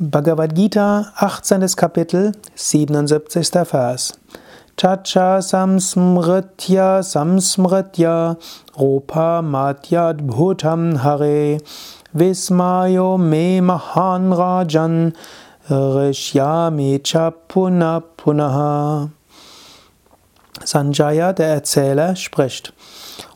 Bhagavad 0.00 0.54
Gita, 0.54 1.12
18. 1.16 1.74
Kapitel, 1.74 2.32
77. 2.54 3.64
Vers. 3.64 4.12
Chacha 4.76 5.42
samsmritya 5.42 7.02
samsmritya 7.02 8.36
rupa 8.78 9.42
matyad 9.42 10.20
bhutam 10.20 10.98
hare 10.98 11.58
vismayo 12.14 13.18
me 13.18 13.60
mahan 13.60 14.30
rajan 14.30 15.16
rishyami 15.68 17.02
cha 17.02 17.32
punaha. 17.48 19.10
Sanjaya, 20.64 21.32
der 21.32 21.56
Erzähler, 21.56 22.14
spricht. 22.14 22.72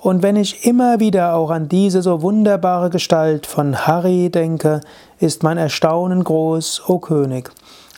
Und 0.00 0.22
wenn 0.22 0.36
ich 0.36 0.64
immer 0.64 1.00
wieder 1.00 1.34
auch 1.34 1.50
an 1.50 1.68
diese 1.68 2.02
so 2.02 2.22
wunderbare 2.22 2.88
Gestalt 2.88 3.46
von 3.46 3.86
Hari 3.86 4.30
denke, 4.30 4.80
ist 5.18 5.42
mein 5.42 5.58
Erstaunen 5.58 6.22
groß, 6.22 6.82
o 6.88 6.98
König, 6.98 7.50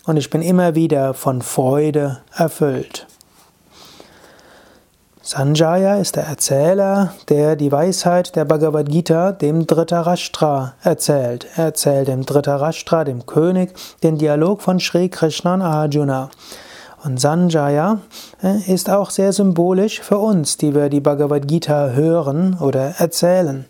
und 0.06 0.16
ich 0.16 0.30
bin 0.30 0.41
immer 0.41 0.74
wieder 0.74 1.12
von 1.12 1.42
Freude 1.42 2.20
erfüllt. 2.34 3.06
Sanjaya 5.22 5.98
ist 5.98 6.16
der 6.16 6.24
Erzähler, 6.24 7.12
der 7.28 7.55
die 7.55 7.70
Weisheit 7.70 8.34
der 8.34 8.46
Bhagavad 8.46 8.88
Gita 8.88 9.30
dem 9.30 9.66
Dhritarashtra 9.66 10.72
erzählt. 10.82 11.46
Er 11.55 11.66
erzählt 11.66 12.08
dem 12.08 12.24
Dhritarashtra, 12.24 13.05
dem 13.05 13.27
König, 13.27 13.74
den 14.02 14.16
Dialog 14.16 14.62
von 14.62 14.80
Sri 14.80 15.08
Krishna 15.08 15.55
und 15.55 15.62
Arjuna. 15.62 16.30
Und 17.02 17.18
Sanjaya 17.18 18.00
äh, 18.42 18.72
ist 18.72 18.90
auch 18.90 19.10
sehr 19.10 19.32
symbolisch 19.32 20.00
für 20.00 20.18
uns, 20.18 20.56
die 20.58 20.74
wir 20.74 20.88
die 20.88 21.00
Bhagavad 21.00 21.48
Gita 21.48 21.91
hören 21.91 22.58
oder 22.60 22.95
erzählen. 22.98 23.64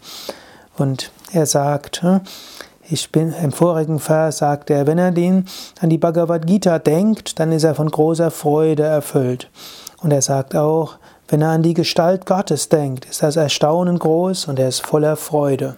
Und 0.77 1.13
er 1.33 1.47
sagt, 1.47 2.03
äh, 2.03 2.21
ich 2.89 3.13
bin, 3.13 3.33
im 3.33 3.53
vorigen 3.53 4.01
Vers 4.01 4.39
sagt 4.39 4.69
er, 4.69 4.87
wenn 4.89 4.99
er 4.99 5.13
den, 5.13 5.47
an 5.81 5.91
die 5.91 5.99
Bhagavad 5.99 6.47
Gita 6.47 6.81
denkt, 6.81 7.39
dann 7.39 7.53
ist 7.53 7.63
er 7.63 7.77
von 7.77 7.89
großer 7.89 8.33
Freude 8.33 8.83
erfüllt. 8.83 9.49
Und 10.03 10.11
er 10.11 10.23
sagt 10.23 10.57
auch, 10.57 10.97
wenn 11.29 11.43
er 11.43 11.51
an 11.51 11.63
die 11.63 11.75
Gestalt 11.75 12.27
Gottes 12.27 12.69
denkt, 12.69 13.05
ist 13.05 13.23
das 13.23 13.37
Erstaunen 13.37 14.01
groß 14.01 14.49
und 14.49 14.59
er 14.59 14.69
ist 14.69 14.85
voller 14.85 15.15
Freude. 15.15 15.77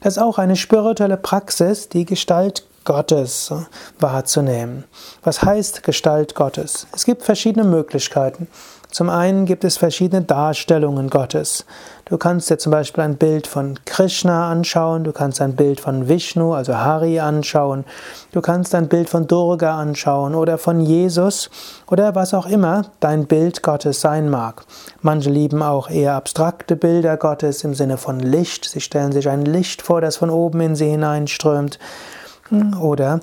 Das 0.00 0.16
ist 0.16 0.22
auch 0.22 0.38
eine 0.38 0.54
spirituelle 0.54 1.16
Praxis, 1.16 1.88
die 1.88 2.04
Gestalt 2.04 2.64
Gottes 2.84 3.52
wahrzunehmen. 3.98 4.84
Was 5.22 5.42
heißt 5.42 5.82
Gestalt 5.82 6.34
Gottes? 6.34 6.86
Es 6.92 7.04
gibt 7.04 7.22
verschiedene 7.22 7.64
Möglichkeiten. 7.64 8.48
Zum 8.94 9.10
einen 9.10 9.44
gibt 9.44 9.64
es 9.64 9.76
verschiedene 9.76 10.22
Darstellungen 10.22 11.10
Gottes. 11.10 11.66
Du 12.04 12.16
kannst 12.16 12.48
dir 12.48 12.58
zum 12.58 12.70
Beispiel 12.70 13.02
ein 13.02 13.16
Bild 13.16 13.48
von 13.48 13.80
Krishna 13.86 14.48
anschauen, 14.48 15.02
du 15.02 15.10
kannst 15.10 15.40
ein 15.40 15.56
Bild 15.56 15.80
von 15.80 16.06
Vishnu, 16.06 16.52
also 16.52 16.76
Hari, 16.76 17.18
anschauen, 17.18 17.84
du 18.30 18.40
kannst 18.40 18.72
ein 18.72 18.86
Bild 18.86 19.10
von 19.10 19.26
Durga 19.26 19.76
anschauen 19.76 20.36
oder 20.36 20.58
von 20.58 20.80
Jesus 20.80 21.50
oder 21.90 22.14
was 22.14 22.34
auch 22.34 22.46
immer 22.46 22.82
dein 23.00 23.26
Bild 23.26 23.64
Gottes 23.64 24.00
sein 24.00 24.30
mag. 24.30 24.64
Manche 25.02 25.30
lieben 25.30 25.60
auch 25.60 25.90
eher 25.90 26.14
abstrakte 26.14 26.76
Bilder 26.76 27.16
Gottes 27.16 27.64
im 27.64 27.74
Sinne 27.74 27.96
von 27.96 28.20
Licht. 28.20 28.64
Sie 28.64 28.80
stellen 28.80 29.10
sich 29.10 29.28
ein 29.28 29.44
Licht 29.44 29.82
vor, 29.82 30.02
das 30.02 30.18
von 30.18 30.30
oben 30.30 30.60
in 30.60 30.76
sie 30.76 30.88
hineinströmt 30.88 31.80
oder 32.50 33.20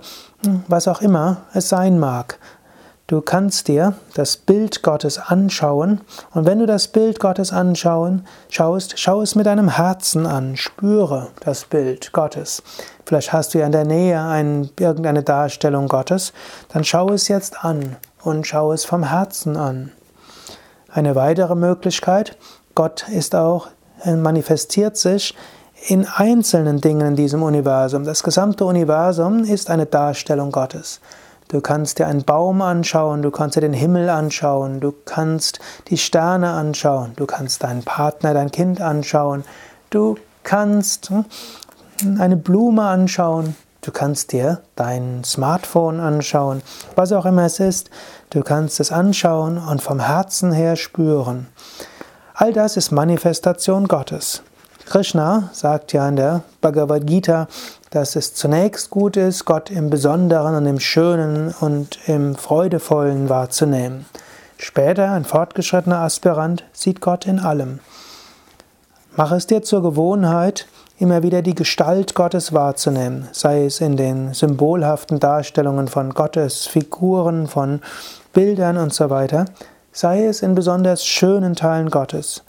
was 0.67 0.87
auch 0.87 1.01
immer 1.01 1.43
es 1.53 1.69
sein 1.69 1.99
mag. 1.99 2.39
Du 3.07 3.19
kannst 3.19 3.67
dir 3.67 3.95
das 4.13 4.37
Bild 4.37 4.83
Gottes 4.83 5.17
anschauen 5.17 5.99
und 6.33 6.45
wenn 6.45 6.59
du 6.59 6.65
das 6.65 6.87
Bild 6.87 7.19
Gottes 7.19 7.51
anschauen, 7.51 8.25
schaust, 8.47 8.97
schau 8.97 9.21
es 9.21 9.35
mit 9.35 9.47
deinem 9.47 9.75
Herzen 9.75 10.25
an, 10.25 10.55
spüre 10.55 11.27
das 11.41 11.65
Bild 11.65 12.13
Gottes. 12.13 12.63
Vielleicht 13.05 13.33
hast 13.33 13.53
du 13.53 13.59
ja 13.59 13.65
in 13.65 13.73
der 13.73 13.83
Nähe 13.83 14.21
ein, 14.21 14.69
irgendeine 14.79 15.23
Darstellung 15.23 15.89
Gottes, 15.89 16.31
dann 16.69 16.85
schau 16.85 17.09
es 17.09 17.27
jetzt 17.27 17.65
an 17.65 17.97
und 18.23 18.47
schau 18.47 18.71
es 18.71 18.85
vom 18.85 19.03
Herzen 19.03 19.57
an. 19.57 19.91
Eine 20.89 21.13
weitere 21.13 21.55
Möglichkeit, 21.55 22.37
Gott 22.75 23.09
ist 23.09 23.35
auch, 23.35 23.67
manifestiert 24.05 24.95
sich 24.95 25.35
in 25.87 26.07
einzelnen 26.07 26.79
Dingen 26.79 27.07
in 27.07 27.15
diesem 27.15 27.43
Universum. 27.43 28.03
Das 28.03 28.23
gesamte 28.23 28.65
Universum 28.65 29.43
ist 29.43 29.69
eine 29.69 29.85
Darstellung 29.85 30.51
Gottes. 30.51 31.01
Du 31.47 31.59
kannst 31.59 31.99
dir 31.99 32.07
einen 32.07 32.23
Baum 32.23 32.61
anschauen, 32.61 33.21
du 33.21 33.31
kannst 33.31 33.57
dir 33.57 33.61
den 33.61 33.73
Himmel 33.73 34.09
anschauen, 34.09 34.79
du 34.79 34.93
kannst 35.03 35.59
die 35.89 35.97
Sterne 35.97 36.51
anschauen, 36.51 37.11
du 37.17 37.25
kannst 37.25 37.63
deinen 37.63 37.83
Partner, 37.83 38.33
dein 38.33 38.51
Kind 38.51 38.79
anschauen, 38.79 39.43
du 39.89 40.17
kannst 40.43 41.09
hm, 41.09 41.25
eine 42.21 42.37
Blume 42.37 42.83
anschauen, 42.83 43.57
du 43.81 43.91
kannst 43.91 44.31
dir 44.31 44.61
dein 44.75 45.23
Smartphone 45.25 45.99
anschauen, 45.99 46.61
was 46.95 47.11
auch 47.11 47.25
immer 47.25 47.45
es 47.45 47.59
ist, 47.59 47.89
du 48.29 48.43
kannst 48.43 48.79
es 48.79 48.91
anschauen 48.93 49.57
und 49.57 49.81
vom 49.81 49.99
Herzen 49.99 50.53
her 50.53 50.77
spüren. 50.77 51.47
All 52.33 52.53
das 52.53 52.77
ist 52.77 52.91
Manifestation 52.91 53.89
Gottes. 53.89 54.41
Krishna 54.91 55.49
sagt 55.53 55.93
ja 55.93 56.09
in 56.09 56.17
der 56.17 56.41
Bhagavad 56.59 57.07
Gita, 57.07 57.47
dass 57.91 58.17
es 58.17 58.33
zunächst 58.33 58.89
gut 58.89 59.15
ist, 59.15 59.45
Gott 59.45 59.71
im 59.71 59.89
Besonderen 59.89 60.53
und 60.53 60.65
im 60.65 60.81
Schönen 60.81 61.55
und 61.61 61.97
im 62.07 62.35
Freudevollen 62.35 63.29
wahrzunehmen. 63.29 64.05
Später, 64.57 65.11
ein 65.11 65.23
fortgeschrittener 65.23 65.99
Aspirant, 65.99 66.65
sieht 66.73 66.99
Gott 66.99 67.25
in 67.25 67.39
allem. 67.39 67.79
Mach 69.15 69.31
es 69.31 69.47
dir 69.47 69.61
zur 69.63 69.81
Gewohnheit, 69.81 70.67
immer 70.99 71.23
wieder 71.23 71.41
die 71.41 71.55
Gestalt 71.55 72.13
Gottes 72.13 72.51
wahrzunehmen, 72.51 73.29
sei 73.31 73.63
es 73.63 73.79
in 73.79 73.95
den 73.95 74.33
symbolhaften 74.33 75.21
Darstellungen 75.21 75.87
von 75.87 76.13
Gottes 76.13 76.67
Figuren, 76.67 77.47
von 77.47 77.79
Bildern 78.33 78.75
und 78.75 78.93
so 78.93 79.09
weiter, 79.09 79.45
sei 79.93 80.25
es 80.25 80.41
in 80.41 80.53
besonders 80.53 81.05
schönen 81.05 81.55
Teilen 81.55 81.89
Gottes. 81.89 82.43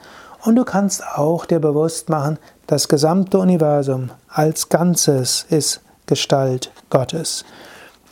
Und 0.44 0.56
du 0.56 0.64
kannst 0.64 1.04
auch 1.06 1.46
dir 1.46 1.60
bewusst 1.60 2.08
machen, 2.08 2.38
das 2.66 2.88
gesamte 2.88 3.38
Universum 3.38 4.10
als 4.28 4.68
Ganzes 4.68 5.46
ist 5.48 5.80
Gestalt 6.06 6.72
Gottes. 6.90 7.44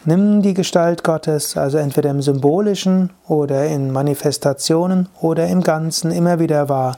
Nimm 0.04 0.40
die 0.40 0.54
Gestalt 0.54 1.02
Gottes, 1.02 1.56
also 1.56 1.76
entweder 1.76 2.10
im 2.10 2.22
symbolischen 2.22 3.10
oder 3.26 3.66
in 3.66 3.90
Manifestationen 3.90 5.08
oder 5.20 5.48
im 5.48 5.62
Ganzen 5.62 6.12
immer 6.12 6.38
wieder 6.38 6.68
wahr. 6.68 6.96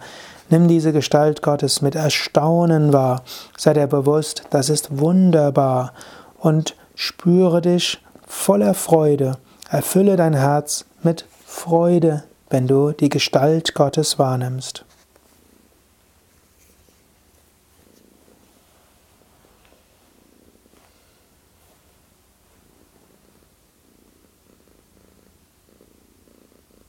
Nimm 0.50 0.68
diese 0.68 0.92
Gestalt 0.92 1.40
Gottes 1.40 1.80
mit 1.80 1.94
Erstaunen 1.94 2.92
wahr. 2.92 3.22
Sei 3.56 3.72
dir 3.72 3.86
bewusst, 3.86 4.44
das 4.50 4.68
ist 4.68 4.98
wunderbar. 4.98 5.94
Und 6.38 6.76
spüre 6.94 7.62
dich 7.62 8.04
voller 8.26 8.74
Freude. 8.74 9.38
Erfülle 9.70 10.16
dein 10.16 10.34
Herz 10.34 10.84
mit 11.02 11.24
Freude, 11.46 12.24
wenn 12.50 12.66
du 12.68 12.92
die 12.92 13.08
Gestalt 13.08 13.74
Gottes 13.74 14.18
wahrnimmst. 14.18 14.84